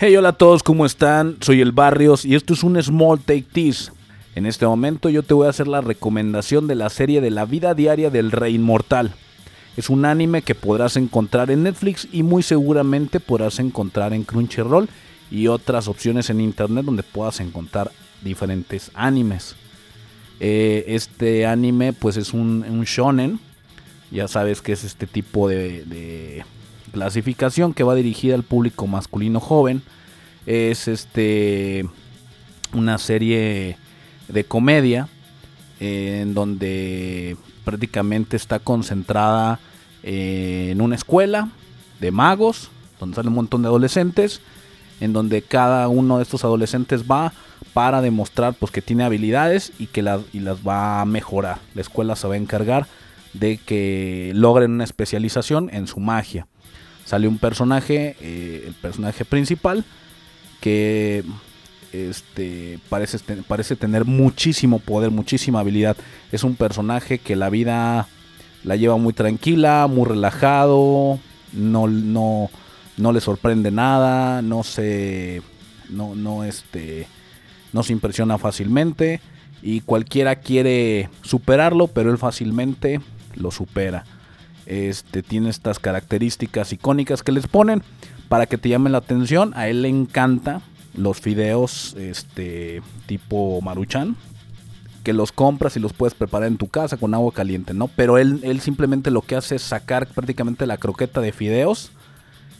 [0.00, 1.38] Hey, hola a todos, ¿cómo están?
[1.40, 3.90] Soy el Barrios y esto es un Small Take This.
[4.36, 7.46] En este momento yo te voy a hacer la recomendación de la serie de la
[7.46, 9.12] vida diaria del Rey Inmortal.
[9.76, 14.88] Es un anime que podrás encontrar en Netflix y muy seguramente podrás encontrar en Crunchyroll
[15.32, 17.90] y otras opciones en internet donde puedas encontrar
[18.22, 19.56] diferentes animes.
[20.38, 23.40] Eh, este anime pues es un, shonen.
[24.12, 26.44] Ya sabes que es este tipo de,
[26.88, 29.82] clasificación que va dirigida al público masculino joven.
[30.46, 31.86] Es este
[32.72, 33.76] una serie
[34.28, 35.08] de comedia
[35.80, 39.60] en donde prácticamente está concentrada
[40.02, 41.50] en una escuela
[42.00, 44.40] de magos, donde sale un montón de adolescentes,
[45.00, 47.32] en donde cada uno de estos adolescentes va
[47.72, 50.00] para demostrar pues, que tiene habilidades y que
[50.32, 51.58] y las va a mejorar.
[51.74, 52.86] La escuela se va a encargar
[53.34, 56.46] de que logren una especialización en su magia.
[57.08, 59.82] Sale un personaje, eh, el personaje principal,
[60.60, 61.24] que
[61.90, 65.96] este, parece, parece tener muchísimo poder, muchísima habilidad.
[66.32, 68.08] Es un personaje que la vida
[68.62, 71.18] la lleva muy tranquila, muy relajado,
[71.54, 72.50] no, no,
[72.98, 75.40] no le sorprende nada, no se,
[75.88, 77.06] no, no, este,
[77.72, 79.22] no se impresiona fácilmente
[79.62, 83.00] y cualquiera quiere superarlo, pero él fácilmente
[83.34, 84.04] lo supera.
[84.68, 87.82] Este tiene estas características icónicas que les ponen
[88.28, 89.54] para que te llamen la atención.
[89.56, 90.60] A él le encanta
[90.94, 94.16] los fideos este tipo maruchan
[95.04, 97.88] que los compras y los puedes preparar en tu casa con agua caliente, ¿no?
[97.88, 101.92] Pero él, él simplemente lo que hace es sacar prácticamente la croqueta de fideos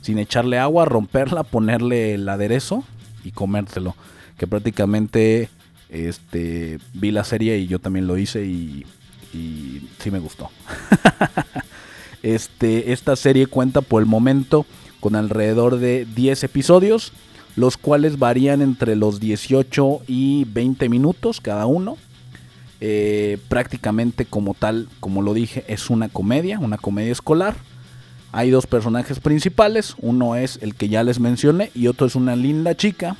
[0.00, 2.84] sin echarle agua, romperla, ponerle el aderezo
[3.22, 3.94] y comérselo.
[4.38, 5.50] Que prácticamente
[5.90, 8.86] este, vi la serie y yo también lo hice y,
[9.34, 10.50] y sí me gustó.
[12.22, 14.66] este, esta serie cuenta por el momento
[15.00, 17.12] con alrededor de 10 episodios,
[17.56, 21.96] los cuales varían entre los 18 y 20 minutos cada uno.
[22.80, 27.56] Eh, prácticamente como tal, como lo dije, es una comedia, una comedia escolar.
[28.30, 32.36] Hay dos personajes principales, uno es el que ya les mencioné y otro es una
[32.36, 33.16] linda chica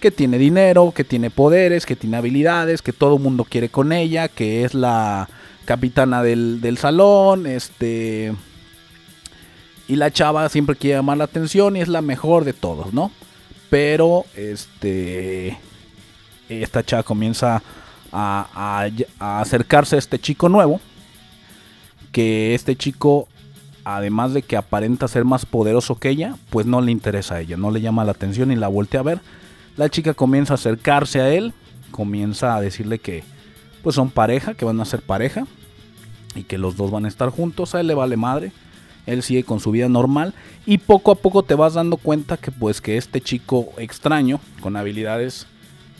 [0.00, 3.92] que tiene dinero, que tiene poderes, que tiene habilidades, que todo el mundo quiere con
[3.92, 5.28] ella, que es la
[5.64, 8.34] capitana del, del salón, este...
[9.88, 13.10] Y la chava siempre quiere llamar la atención y es la mejor de todos, ¿no?
[13.68, 15.58] Pero, este...
[16.48, 17.62] Esta chava comienza
[18.12, 18.88] a,
[19.18, 20.80] a, acercarse a este chico nuevo.
[22.12, 23.28] Que este chico,
[23.84, 27.56] además de que aparenta ser más poderoso que ella, pues no le interesa a ella,
[27.56, 29.20] no le llama la atención y la voltea a ver.
[29.76, 31.54] La chica comienza a acercarse a él,
[31.92, 33.22] comienza a decirle que
[33.82, 35.46] pues son pareja, que van a ser pareja
[36.34, 37.74] y que los dos van a estar juntos.
[37.74, 38.52] A él le vale madre,
[39.06, 40.34] él sigue con su vida normal
[40.66, 44.76] y poco a poco te vas dando cuenta que pues que este chico extraño con
[44.76, 45.46] habilidades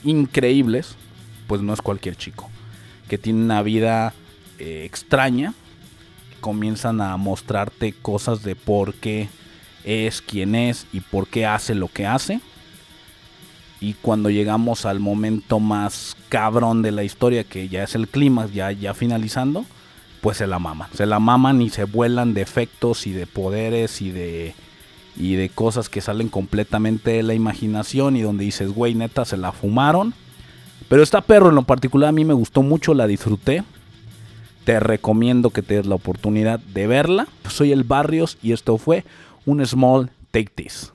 [0.05, 0.97] increíbles
[1.47, 2.49] pues no es cualquier chico.
[3.09, 4.15] Que tiene una vida
[4.61, 5.55] eh, extraña.
[6.41, 9.29] Comienzan a mostrarte cosas de por qué
[9.85, 12.41] es quien es y por qué hace lo que hace.
[13.81, 18.47] Y cuando llegamos al momento más cabrón de la historia, que ya es el clima,
[18.47, 19.65] ya, ya finalizando,
[20.21, 20.91] pues se la maman.
[20.93, 24.55] Se la maman y se vuelan de efectos y de poderes y de,
[25.17, 29.39] y de cosas que salen completamente de la imaginación y donde dices, güey, neta, se
[29.39, 30.15] la fumaron
[30.91, 33.63] pero esta perro en lo particular a mí me gustó mucho, la disfruté.
[34.65, 37.29] Te recomiendo que te des la oportunidad de verla.
[37.49, 39.05] Soy el Barrios y esto fue
[39.47, 40.93] un Small Take This.